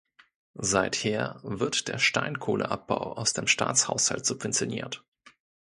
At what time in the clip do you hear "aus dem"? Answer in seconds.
3.17-3.45